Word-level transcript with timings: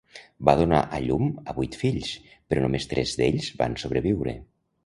Va 0.47 0.53
donar 0.59 0.79
a 0.97 1.01
llum 1.03 1.29
a 1.53 1.55
vuit 1.59 1.77
fills, 1.83 2.15
però 2.49 2.65
només 2.65 2.91
tres 2.95 3.15
d'ells 3.21 3.55
van 3.63 3.81
sobreviure. 3.87 4.39